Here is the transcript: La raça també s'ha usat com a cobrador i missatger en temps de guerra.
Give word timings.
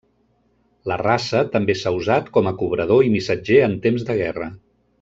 La 0.91 0.97
raça 1.01 1.41
també 1.57 1.75
s'ha 1.81 1.93
usat 1.97 2.31
com 2.39 2.49
a 2.53 2.55
cobrador 2.63 3.07
i 3.11 3.13
missatger 3.19 3.61
en 3.69 3.77
temps 3.87 4.07
de 4.09 4.17
guerra. 4.25 4.49